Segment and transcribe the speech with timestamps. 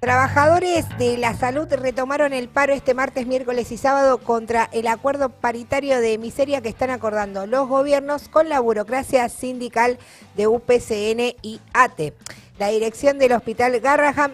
[0.00, 5.28] Trabajadores de la salud retomaron el paro este martes, miércoles y sábado contra el acuerdo
[5.28, 9.98] paritario de miseria que están acordando los gobiernos con la burocracia sindical
[10.36, 12.14] de UPCN y ATE.
[12.58, 14.32] La dirección del hospital Garraham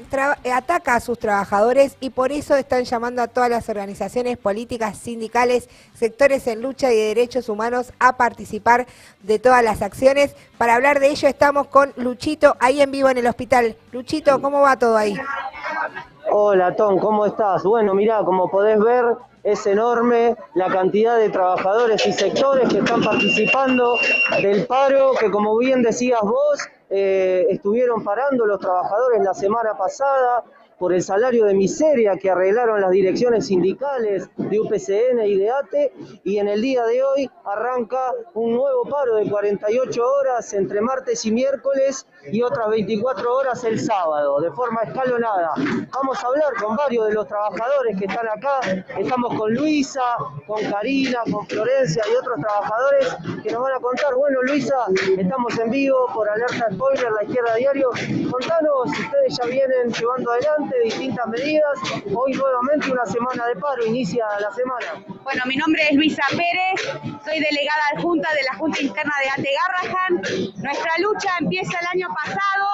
[0.52, 5.68] ataca a sus trabajadores y por eso están llamando a todas las organizaciones políticas, sindicales,
[5.94, 8.86] sectores en lucha y de derechos humanos a participar
[9.22, 10.36] de todas las acciones.
[10.58, 13.76] Para hablar de ello estamos con Luchito ahí en vivo en el hospital.
[13.90, 15.16] Luchito, ¿cómo va todo ahí?
[16.38, 17.62] Hola Tom, ¿cómo estás?
[17.62, 23.02] Bueno, mira, como podés ver, es enorme la cantidad de trabajadores y sectores que están
[23.02, 23.96] participando
[24.42, 30.44] del paro, que como bien decías vos, eh, estuvieron parando los trabajadores la semana pasada
[30.78, 35.92] por el salario de miseria que arreglaron las direcciones sindicales de UPCN y de ATE
[36.22, 41.24] y en el día de hoy arranca un nuevo paro de 48 horas entre martes
[41.24, 45.52] y miércoles y otras 24 horas el sábado, de forma escalonada.
[45.92, 48.60] Vamos a hablar con varios de los trabajadores que están acá.
[48.98, 50.02] Estamos con Luisa,
[50.46, 54.14] con Karina, con Florencia y otros trabajadores que nos van a contar.
[54.14, 54.76] Bueno, Luisa,
[55.18, 57.90] estamos en vivo por Alerta Spoiler, La Izquierda Diario.
[58.30, 61.78] Contanos, ustedes ya vienen llevando adelante distintas medidas.
[62.14, 65.04] Hoy nuevamente una semana de paro, inicia la semana.
[65.22, 69.50] Bueno, mi nombre es Luisa Pérez, soy delegada adjunta de la Junta Interna de ATE
[69.58, 70.22] Garrahan.
[70.62, 72.66] Nuestra lucha empieza el año pasado.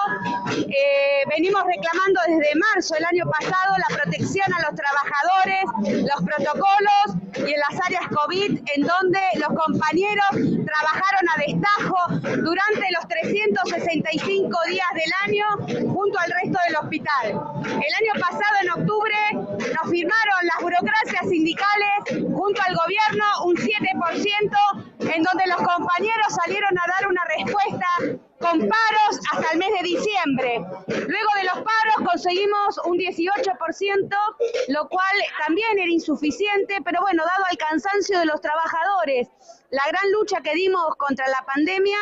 [0.56, 5.62] Eh, venimos reclamando desde marzo del año pasado la protección a los trabajadores,
[6.04, 11.98] los protocolos y en las áreas COVID, en donde los compañeros trabajaron a destajo
[12.42, 15.46] durante los 365 días del año
[15.92, 17.26] junto al resto del hospital.
[17.64, 24.91] El año pasado, en octubre, nos firmaron las burocracias sindicales junto al gobierno un 7%,
[25.02, 27.86] en donde los compañeros salieron a dar una respuesta
[28.38, 30.58] con paros hasta el mes de diciembre.
[30.88, 34.16] Luego de los paros conseguimos un 18%,
[34.68, 39.28] lo cual también era insuficiente, pero bueno, dado al cansancio de los trabajadores,
[39.72, 41.96] la gran lucha que dimos contra la pandemia,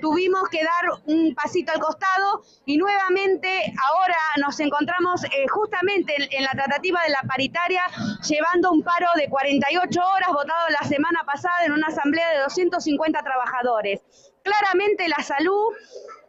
[0.00, 6.42] tuvimos que dar un pasito al costado y nuevamente ahora nos encontramos eh, justamente en,
[6.42, 7.82] la tratativa de la paritaria
[8.28, 13.22] llevando un paro de 48 horas votado la semana pasada en una asamblea de 250
[13.22, 14.00] trabajadores.
[14.42, 15.74] Claramente la salud,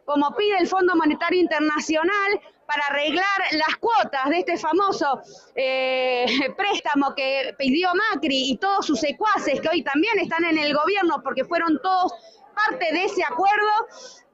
[0.04, 2.40] como pide el Fondo Monetario Internacional,
[2.74, 5.20] para arreglar las cuotas de este famoso
[5.54, 6.26] eh,
[6.56, 11.22] préstamo que pidió Macri y todos sus secuaces que hoy también están en el gobierno
[11.22, 12.12] porque fueron todos
[12.54, 13.70] parte de ese acuerdo,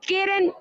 [0.00, 0.54] quieren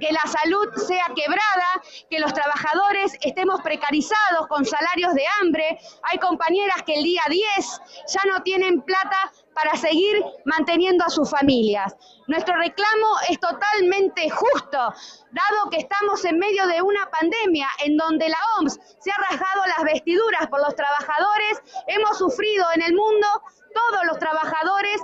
[0.00, 5.78] que la salud sea quebrada, que los trabajadores estemos precarizados con salarios de hambre.
[6.04, 11.30] Hay compañeras que el día 10 ya no tienen plata para seguir manteniendo a sus
[11.30, 11.94] familias.
[12.26, 18.28] Nuestro reclamo es totalmente justo, dado que estamos en medio de una pandemia en donde
[18.28, 23.26] la OMS se ha rasgado las vestiduras por los trabajadores, hemos sufrido en el mundo
[23.74, 25.00] todos los trabajadores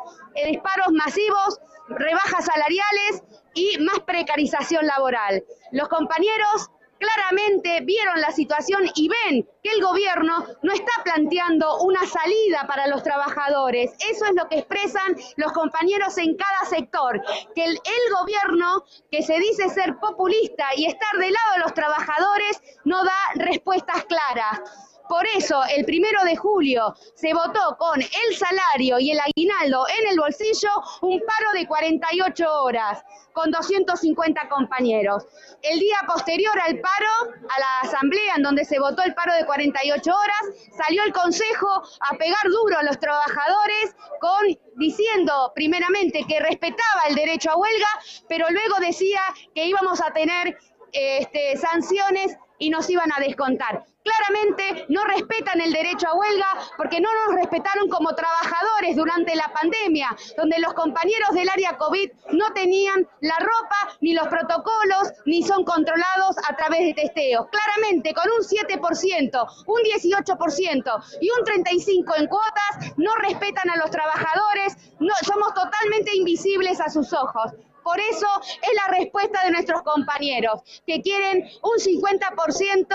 [0.46, 3.22] disparos masivos, rebajas salariales
[3.54, 5.44] y más precarización laboral.
[5.72, 12.04] Los compañeros claramente vieron la situación y ven que el gobierno no está planteando una
[12.06, 13.92] salida para los trabajadores.
[14.10, 17.22] Eso es lo que expresan los compañeros en cada sector,
[17.54, 17.78] que el,
[18.20, 23.18] gobierno que se dice ser populista y estar del lado de los trabajadores no da
[23.36, 24.97] respuestas claras.
[25.08, 30.10] Por eso, el primero de julio se votó con el salario y el aguinaldo en
[30.10, 30.68] el bolsillo
[31.02, 33.02] un paro de 48 horas
[33.32, 35.24] con 250 compañeros.
[35.62, 39.46] El día posterior al paro, a la asamblea en donde se votó el paro de
[39.46, 40.40] 48 horas,
[40.76, 47.14] salió el Consejo a pegar duro a los trabajadores con diciendo primeramente que respetaba el
[47.14, 47.88] derecho a huelga,
[48.28, 49.20] pero luego decía
[49.54, 50.58] que íbamos a tener
[50.92, 53.84] este, sanciones y nos iban a descontar.
[54.08, 56.46] Claramente no respetan el derecho a huelga
[56.78, 62.10] porque no nos respetaron como trabajadores durante la pandemia, donde los compañeros del área COVID
[62.32, 67.48] no tenían la ropa, ni los protocolos, ni son controlados a través de testeos.
[67.50, 73.90] Claramente, con un 7%, un 18% y un 35% en cuotas, no respetan a los
[73.90, 77.52] trabajadores, no, somos totalmente invisibles a sus ojos.
[77.88, 78.26] Por eso
[78.60, 82.86] es la respuesta de nuestros compañeros, que quieren un 50%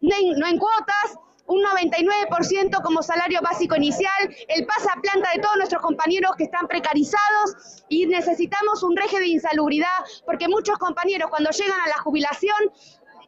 [0.00, 6.32] no en cuotas, un 99% como salario básico inicial, el pasaplanta de todos nuestros compañeros
[6.36, 9.86] que están precarizados y necesitamos un régimen de insalubridad
[10.26, 12.72] porque muchos compañeros cuando llegan a la jubilación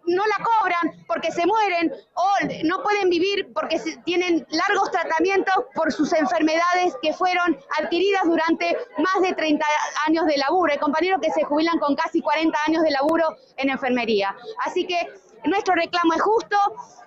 [0.06, 2.28] no la cobran porque se mueren o
[2.64, 9.22] no pueden vivir porque tienen largos tratamientos por sus enfermedades que fueron adquiridas durante más
[9.22, 9.64] de 30
[10.06, 10.72] años de laburo.
[10.72, 14.36] Hay compañeros que se jubilan con casi 40 años de laburo en enfermería.
[14.64, 14.96] Así que
[15.44, 16.56] nuestro reclamo es justo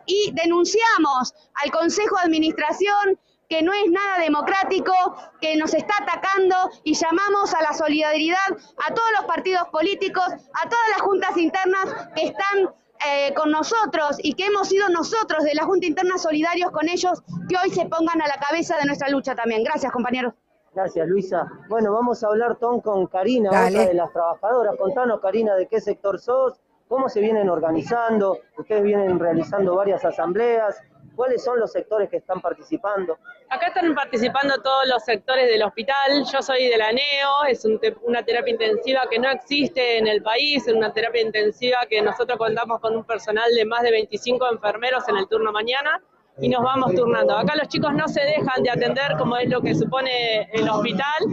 [0.06, 3.20] y denunciamos al Consejo de Administración
[3.50, 4.94] que no es nada democrático,
[5.40, 10.70] que nos está atacando y llamamos a la solidaridad a todos los partidos políticos, a
[10.70, 12.74] todas las juntas internas que están
[13.08, 17.24] eh, con nosotros y que hemos sido nosotros de la Junta Interna solidarios con ellos,
[17.50, 19.64] que hoy se pongan a la cabeza de nuestra lucha también.
[19.64, 20.34] Gracias, compañeros.
[20.74, 21.50] Gracias, Luisa.
[21.70, 24.76] Bueno, vamos a hablar, Tom, con Karina, otra de las trabajadoras.
[24.78, 30.82] Contanos, Karina, de qué sector sos, cómo se vienen organizando, ustedes vienen realizando varias asambleas,
[31.16, 33.18] ¿Cuáles son los sectores que están participando?
[33.50, 36.24] Acá están participando todos los sectores del hospital.
[36.32, 37.66] Yo soy de la NEO, es
[38.04, 42.38] una terapia intensiva que no existe en el país, es una terapia intensiva que nosotros
[42.38, 46.02] contamos con un personal de más de 25 enfermeros en el turno mañana
[46.40, 47.38] y nos vamos turnando.
[47.38, 51.24] Acá los chicos no se dejan de atender como es lo que supone el hospital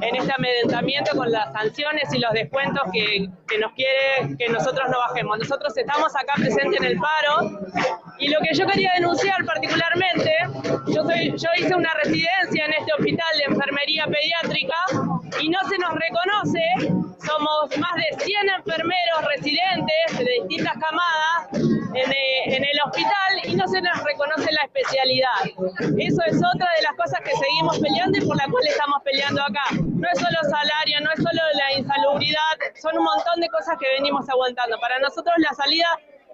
[0.00, 4.88] en este amedrentamiento con las sanciones y los descuentos que, que, nos quiere que nosotros
[4.90, 5.38] no bajemos.
[5.38, 7.60] Nosotros estamos acá presentes en el paro
[8.18, 10.32] y lo que yo quería denunciar particularmente,
[10.86, 14.76] yo, soy, yo hice una residencia en este hospital de enfermería pediátrica
[15.40, 16.62] y no se nos reconoce,
[17.26, 21.65] somos más de 100 enfermeros residentes de distintas camadas
[21.96, 22.12] en,
[22.52, 25.40] en el hospital y no se nos reconoce la especialidad.
[25.98, 29.42] Eso es otra de las cosas que seguimos peleando y por la cual estamos peleando
[29.42, 29.64] acá.
[29.72, 33.88] No es solo salario, no es solo la insalubridad, son un montón de cosas que
[33.96, 34.78] venimos aguantando.
[34.80, 35.88] Para nosotros la salida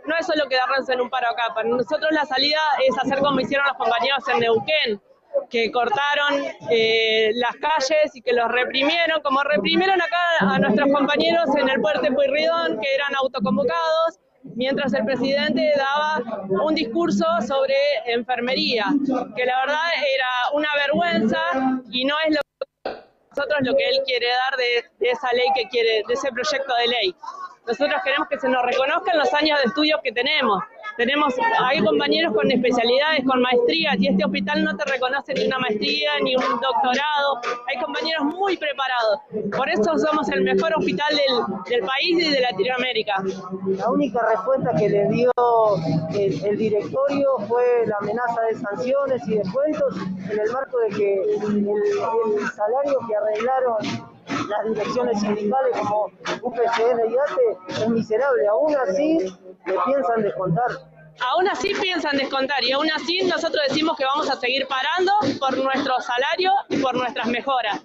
[0.06, 3.41] no es solo quedarnos en un paro acá, para nosotros la salida es hacer como
[3.41, 5.00] hicieron los compañeros en Neuquén,
[5.49, 11.49] que cortaron eh, las calles y que los reprimieron, como reprimieron acá a nuestros compañeros
[11.56, 17.75] en el puerto de que eran autoconvocados, mientras el presidente daba un discurso sobre
[18.06, 18.87] enfermería,
[19.37, 21.41] que la verdad era una vergüenza
[21.91, 22.43] y no es lo
[23.35, 26.75] nosotros lo que él quiere dar de, de, esa ley que quiere, de ese proyecto
[26.75, 27.17] de ley.
[27.67, 30.62] Nosotros queremos que se nos reconozcan los años de estudios que tenemos,
[30.97, 31.35] tenemos,
[31.65, 36.11] hay compañeros con especialidades, con maestrías, y este hospital no te reconoce ni una maestría
[36.23, 37.41] ni un doctorado.
[37.69, 39.21] Hay compañeros muy preparados.
[39.56, 43.23] Por eso somos el mejor hospital del, del país y de Latinoamérica.
[43.79, 45.31] La única respuesta que le dio
[46.15, 49.97] el, directorio fue la amenaza de sanciones y descuentos
[50.31, 54.12] en el marco de que el salario que arreglaron
[54.49, 56.06] las direcciones sindicales como
[56.43, 58.47] UPCN y ATE es miserable.
[58.49, 59.19] Aún así,
[59.67, 60.71] le piensan descontar.
[61.21, 65.56] Aún así piensan descontar y aún así nosotros decimos que vamos a seguir parando por
[65.56, 67.85] nuestro salario y por nuestras mejoras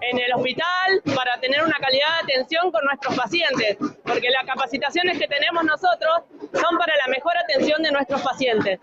[0.00, 5.18] en el hospital para tener una calidad de atención con nuestros pacientes, porque las capacitaciones
[5.18, 6.22] que tenemos nosotros
[6.52, 8.80] son para la mejor atención de nuestros pacientes.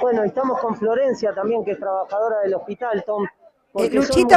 [0.00, 3.26] Bueno, estamos con Florencia también, que es trabajadora del hospital, Tom.
[3.74, 4.36] Eh, Luchito,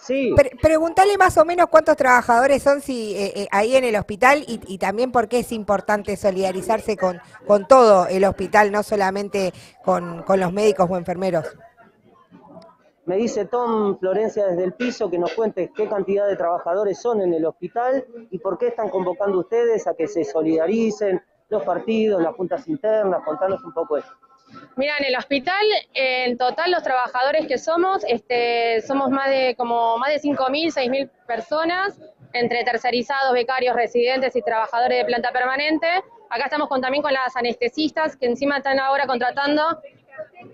[0.00, 0.34] sí.
[0.60, 4.58] pregúntale más o menos cuántos trabajadores son si eh, eh, ahí en el hospital y,
[4.66, 9.52] y, también por qué es importante solidarizarse con, con todo el hospital, no solamente
[9.84, 11.44] con, con, los médicos o enfermeros.
[13.04, 17.20] Me dice Tom Florencia desde el piso que nos cuente qué cantidad de trabajadores son
[17.20, 21.20] en el hospital y por qué están convocando ustedes a que se solidaricen
[21.50, 24.12] los partidos, las juntas internas, contanos un poco eso.
[24.76, 29.98] Mira, en el hospital, en total los trabajadores que somos, este, somos más de como
[29.98, 32.00] más de 5.000, 6.000 personas,
[32.32, 35.86] entre tercerizados, becarios, residentes y trabajadores de planta permanente.
[36.30, 39.82] Acá estamos también con las anestesistas que encima están ahora contratando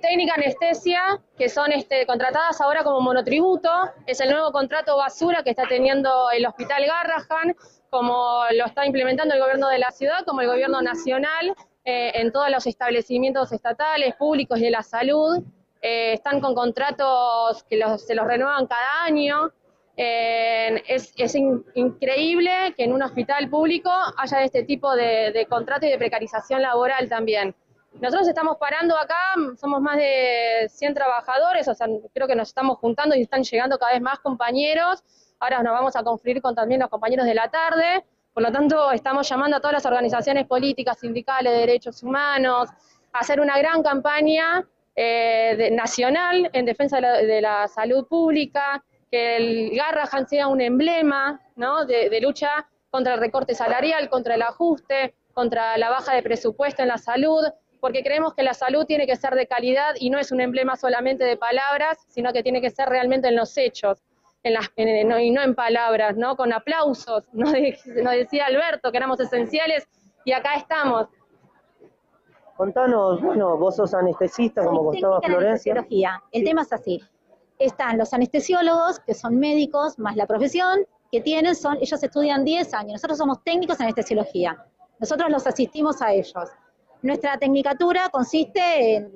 [0.00, 3.70] técnica anestesia, que son este, contratadas ahora como monotributo.
[4.06, 7.56] Es el nuevo contrato basura que está teniendo el Hospital Garrahan,
[7.90, 11.54] como lo está implementando el gobierno de la ciudad, como el gobierno nacional
[11.90, 15.42] eh, en todos los establecimientos estatales, públicos y de la salud.
[15.80, 19.50] Eh, están con contratos que los, se los renuevan cada año.
[19.96, 25.46] Eh, es, es in, increíble que en un hospital público haya este tipo de, de
[25.46, 27.54] contrato y de precarización laboral también.
[28.02, 32.76] Nosotros estamos parando acá, somos más de 100 trabajadores, o sea, creo que nos estamos
[32.80, 35.02] juntando y están llegando cada vez más compañeros.
[35.40, 38.04] Ahora nos vamos a conferir con también los compañeros de la tarde.
[38.32, 42.68] Por lo tanto, estamos llamando a todas las organizaciones políticas, sindicales, de derechos humanos,
[43.12, 48.06] a hacer una gran campaña eh, de, nacional en defensa de la, de la, salud
[48.06, 51.40] pública, que el Garrahan sea un emblema
[51.86, 56.82] de, de lucha contra el recorte salarial, contra el ajuste, contra la baja de presupuesto
[56.82, 57.44] en la salud,
[57.80, 60.76] porque creemos que la salud tiene que ser de calidad y no es un emblema
[60.76, 64.02] solamente de palabras, sino que tiene que ser realmente en los hechos
[64.42, 66.36] en las, en, no, y no en palabras, ¿no?
[66.36, 69.86] Con aplausos, nos, de, nos decía Alberto que éramos esenciales
[70.24, 71.08] y acá estamos.
[72.56, 75.74] Contanos, bueno, vos sos anestesista, como contaba Florencia.
[76.32, 77.00] El tema es así.
[77.56, 80.80] Están los anestesiólogos, que son médicos, más la profesión
[81.10, 82.92] que tienen, son, ellos estudian 10 años.
[82.94, 84.56] Nosotros somos técnicos en anestesiología.
[84.98, 86.50] nosotros los asistimos a ellos.
[87.02, 89.08] Nuestra tecnicatura consiste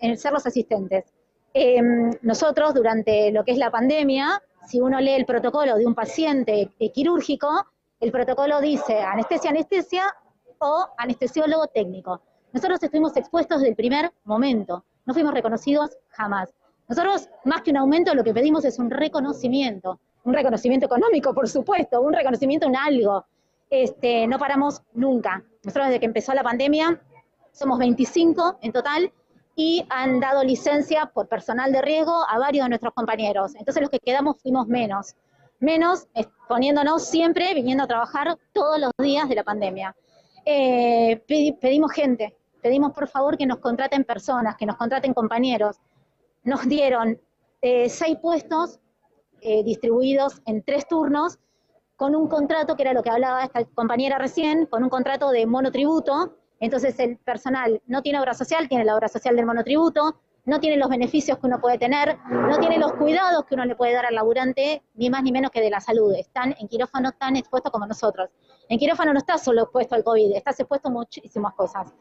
[0.00, 1.04] en, ser los asistentes.
[1.52, 5.94] Em, nosotros, durante lo que es la pandemia, si uno lee el protocolo de un
[5.94, 7.66] paciente quirúrgico,
[8.00, 10.14] el protocolo dice anestesia, anestesia
[10.58, 12.20] o anestesiólogo técnico.
[12.52, 16.54] Nosotros estuvimos expuestos desde el primer momento, no fuimos reconocidos jamás.
[16.88, 21.48] Nosotros, más que un aumento, lo que pedimos es un reconocimiento, un reconocimiento económico, por
[21.48, 23.26] supuesto, un reconocimiento en algo.
[23.68, 25.42] Este, no paramos nunca.
[25.64, 27.00] Nosotros desde que empezó la pandemia
[27.52, 29.12] somos 25 en total
[29.58, 33.56] y han dado licencia por personal de riesgo a varios de nuestros compañeros.
[33.56, 35.16] Entonces los que quedamos fuimos menos,
[35.58, 36.06] menos
[36.48, 39.96] poniéndonos siempre, viniendo a trabajar todos los días de la pandemia.
[40.44, 41.24] Eh,
[41.60, 45.80] pedimos gente, pedimos por favor que nos contraten personas, que nos contraten compañeros.
[46.44, 47.20] Nos dieron
[47.60, 48.78] eh, seis puestos
[49.40, 51.40] eh, distribuidos en tres turnos
[51.96, 55.46] con un contrato, que era lo que hablaba esta compañera recién, con un contrato de
[55.46, 60.60] monotributo, entonces el personal no tiene obra social, tiene la obra social del monotributo, no
[60.60, 63.92] tiene los beneficios que uno puede tener, no tiene los cuidados que uno le puede
[63.92, 66.14] dar al laburante, ni más ni menos que de la salud.
[66.14, 68.30] Están en quirófano tan expuestos como nosotros.
[68.68, 71.92] En quirófano no está solo expuesto al COVID, estás expuesto a muchísimas cosas.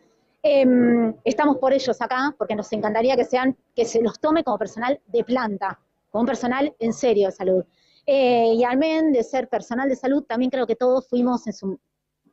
[0.41, 4.57] Em, estamos por ellos acá, porque nos encantaría que sean, que se los tome como
[4.57, 5.77] personal de planta,
[6.09, 7.65] como un personal en serio de salud.
[8.05, 11.53] Eh, y al menos de ser personal de salud, también creo que todos fuimos en
[11.53, 11.77] su,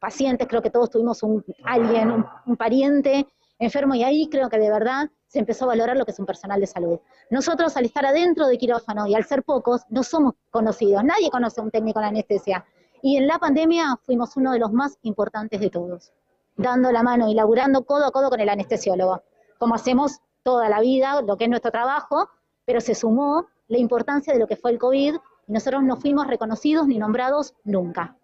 [0.04, 3.26] pacientes, creo que todos tuvimos un alguien, un, pariente
[3.58, 6.26] enfermo y ahí creo que de verdad se empezó a valorar lo que es un
[6.26, 6.98] personal de salud.
[7.30, 11.58] Nosotros al estar adentro de quirófano y al ser pocos, no somos conocidos, nadie conoce
[11.62, 12.66] a un técnico en anestesia.
[13.00, 16.12] Y en la pandemia fuimos uno de los más importantes de todos,
[16.54, 19.22] dando la mano y laburando codo a codo con el anestesiólogo,
[19.58, 22.28] como hacemos toda la vida, lo que es nuestro trabajo,
[22.66, 25.14] pero se sumó la importancia de lo que fue el COVID
[25.46, 28.18] y nosotros no fuimos reconocidos ni nombrados nunca.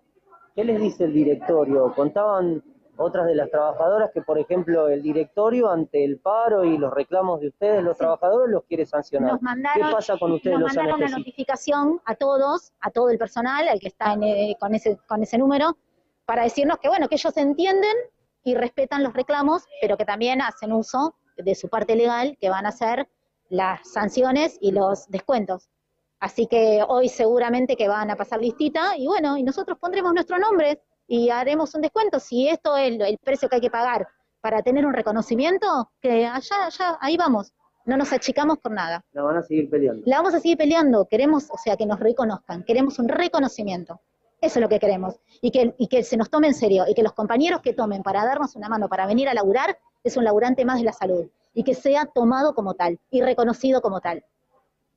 [0.54, 1.92] ¿Qué les dice el directorio?
[1.94, 2.62] Contaban
[2.96, 7.40] otras de las trabajadoras que, por ejemplo, el directorio ante el paro y los reclamos
[7.40, 9.38] de ustedes, los trabajadores, los quiere sancionar.
[9.74, 13.80] ¿Qué pasa con ustedes nos mandaron una notificación a todos, a todo el personal, al
[13.80, 15.76] que está eh, con, ese, con ese número,
[16.26, 17.96] para decirnos que, bueno, que ellos entienden
[18.44, 22.66] y respetan los reclamos, pero que también hacen uso de su parte legal, que van
[22.66, 23.08] a ser
[23.48, 25.70] las sanciones y los descuentos.
[26.20, 30.38] Así que hoy seguramente que van a pasar listita y bueno, y nosotros pondremos nuestro
[30.38, 32.20] nombre y haremos un descuento.
[32.20, 34.06] Si esto es el precio que hay que pagar
[34.40, 37.52] para tener un reconocimiento, que allá, allá, ahí vamos.
[37.86, 39.02] No nos achicamos por nada.
[39.12, 40.02] La van a seguir peleando.
[40.04, 41.06] La vamos a seguir peleando.
[41.06, 42.62] Queremos, o sea, que nos reconozcan.
[42.64, 44.00] Queremos un reconocimiento.
[44.40, 45.16] Eso es lo que queremos.
[45.40, 46.84] Y que, y que se nos tome en serio.
[46.86, 50.16] Y que los compañeros que tomen para darnos una mano, para venir a laburar, es
[50.16, 51.26] un laburante más de la salud.
[51.54, 54.24] Y que sea tomado como tal y reconocido como tal.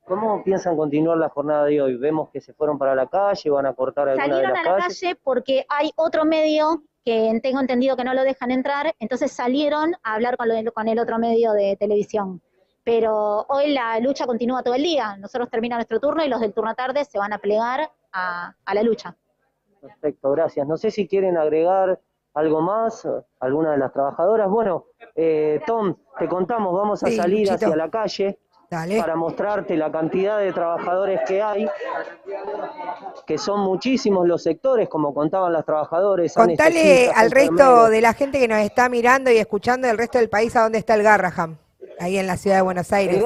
[0.06, 1.96] ¿Cómo piensan continuar la jornada de hoy?
[1.96, 4.70] Vemos que se fueron para la calle, van a cortar alguna Salieron de las a
[4.70, 9.32] la calle porque hay otro medio que tengo entendido que no lo dejan entrar, entonces
[9.32, 12.42] salieron a hablar con, con el otro medio de televisión.
[12.82, 15.16] Pero hoy la lucha continúa todo el día.
[15.16, 18.82] Nosotros termina nuestro turno y los del turno tarde se van a plegar a, la
[18.82, 19.16] lucha.
[19.80, 20.66] Perfecto, gracias.
[20.66, 21.98] No sé si quieren agregar
[22.34, 23.08] algo más,
[23.40, 24.50] alguna de las trabajadoras.
[24.50, 28.38] Bueno, eh, Tom, te contamos, vamos a salir hacia la calle
[29.00, 31.68] para mostrarte la cantidad de trabajadores que hay,
[33.26, 36.34] que son muchísimos los sectores, como contaban las trabajadoras.
[36.34, 40.28] Contale al resto de la gente que nos está mirando y escuchando del resto del
[40.28, 41.56] país a dónde está el Garraham,
[41.98, 43.22] ahí en la ciudad de Buenos Aires.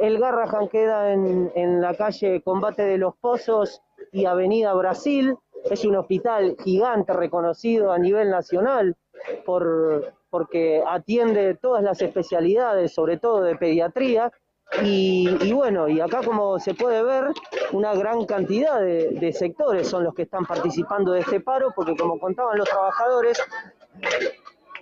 [0.00, 5.36] El, Garraham queda en, en la calle Combate de los Pozos y Avenida Brasil.
[5.70, 8.96] Es un hospital gigante reconocido a nivel nacional
[9.44, 14.30] por, porque atiende todas las especialidades, sobre todo de pediatría,
[14.82, 17.32] y, bueno, y acá como se puede ver,
[17.72, 22.18] una gran cantidad de, sectores son los que están participando de este paro, porque como
[22.18, 23.42] contaban los trabajadores,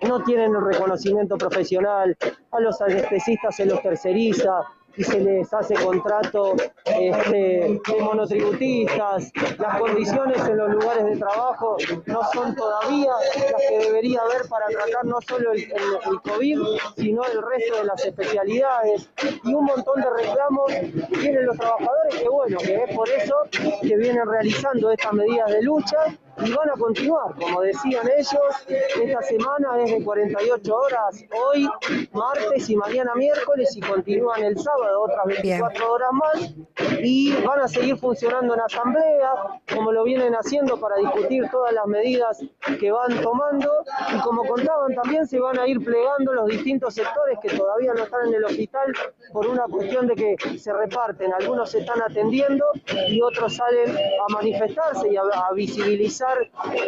[0.03, 2.17] no tienen el reconocimiento profesional,
[2.51, 4.61] a los anestesistas se los terceriza,
[4.97, 11.77] y se les hace contrato este, de monotributistas, las condiciones en los lugares de trabajo
[12.07, 16.59] no son todavía las que debería haber para tratar no solo el, COVID,
[16.97, 19.09] sino el resto de las especialidades.
[19.43, 20.73] Y un montón de reclamos
[21.11, 25.63] tienen los trabajadores que bueno, que es por eso que vienen realizando estas medidas de
[25.63, 25.97] lucha
[26.39, 31.69] y van a continuar, como decían ellos, esta semana es de 48 horas, hoy
[32.13, 36.55] martes y mañana miércoles y continúan el sábado otras 24 horas más
[37.03, 39.33] y van a seguir funcionando en asamblea
[39.73, 42.43] como lo vienen haciendo para discutir todas las medidas
[42.79, 43.71] que van tomando
[44.15, 48.05] y como contaban también se van a ir plegando los distintos sectores que todavía no
[48.05, 48.93] están en el hospital
[49.33, 52.65] por una cuestión de que se reparten, algunos se están atendiendo
[53.09, 55.23] y otros salen a manifestarse y a,
[55.55, 56.24] visibilizar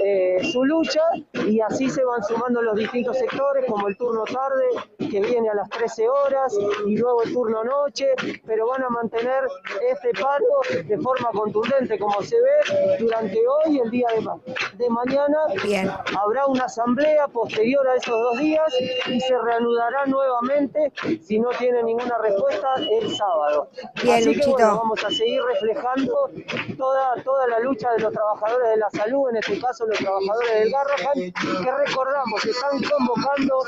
[0.04, 1.02] eh, su lucha
[1.46, 4.64] y así se van sumando los distintos sectores como el turno tarde
[4.98, 8.08] que viene a las 13 horas y luego el turno noche,
[8.46, 9.44] pero van a mantener
[9.90, 15.38] este paro de forma contundente como se ve durante hoy, el día de, de mañana.
[15.62, 15.90] Bien.
[16.18, 18.72] Habrá una asamblea posterior a esos dos días
[19.06, 23.68] y se reanudará nuevamente si no tiene ninguna respuesta el sábado.
[24.02, 26.30] Bien, Así que vamos a seguir reflejando
[26.76, 30.54] toda, toda la lucha de los trabajadores de la salud, en este caso los trabajadores
[30.54, 31.32] del Garrahan,
[31.64, 33.62] que recordamos que están convocando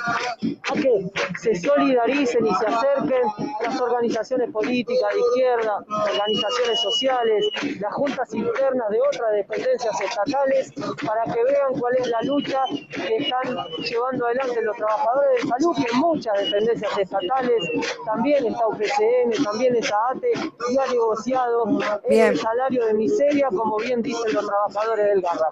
[0.70, 1.10] a que
[1.40, 3.22] se solidaricen y se acerquen
[3.60, 7.46] las organizaciones políticas de izquierda, organizaciones sociales,
[7.80, 10.72] las juntas internas de otras dependencias estatales,
[11.06, 12.60] para que vean cuál es la lucha
[12.90, 17.62] que están llevando adelante los trabajadores de salud, que en muchas dependencias estatales
[18.04, 20.32] también está UPCN, también está ATE
[20.70, 21.64] y ha negociado
[22.08, 25.47] el salario de miseria, como bien dicen los trabajadores del Garrahan.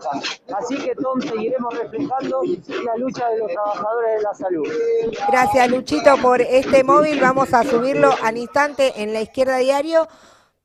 [0.55, 2.43] Así que, Tom, seguiremos reflejando
[2.85, 4.69] la lucha de los trabajadores de la salud.
[5.29, 7.21] Gracias, Luchito, por este móvil.
[7.21, 10.09] Vamos a subirlo al instante en la izquierda diario